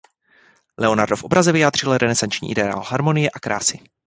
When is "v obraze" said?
1.15-1.51